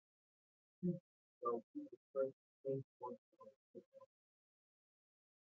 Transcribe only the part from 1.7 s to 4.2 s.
be the first deemed worthy of such honor.